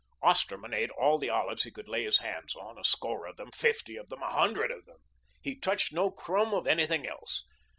Osterman 0.23 0.73
ate 0.73 0.89
all 0.89 1.19
the 1.19 1.29
olives 1.29 1.61
he 1.61 1.69
could 1.69 1.87
lay 1.87 2.03
his 2.05 2.17
hands 2.17 2.55
on, 2.55 2.75
a 2.79 2.83
score 2.83 3.27
of 3.27 3.37
them, 3.37 3.51
fifty 3.51 3.97
of 3.97 4.09
them, 4.09 4.23
a 4.23 4.31
hundred 4.31 4.71
of 4.71 4.83
them. 4.85 4.97
He 5.43 5.55
touched 5.55 5.93
no 5.93 6.09
crumb 6.09 6.55
of 6.55 6.65
anything 6.65 7.05
else. 7.05 7.43